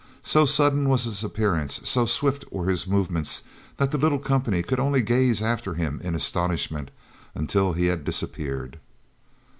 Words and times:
So 0.23 0.47
sudden 0.47 0.89
was 0.89 1.03
his 1.03 1.23
appearance, 1.23 1.79
so 1.87 2.07
swift 2.07 2.43
were 2.51 2.65
his 2.67 2.87
movements, 2.87 3.43
that 3.77 3.91
the 3.91 3.99
little 3.99 4.17
company 4.17 4.63
could 4.63 4.79
only 4.79 5.03
gaze 5.03 5.43
after 5.43 5.75
him 5.75 6.01
in 6.03 6.15
astonishment 6.15 6.89
until 7.35 7.73
he 7.73 7.85
had 7.85 8.03
disappeared. 8.03 8.79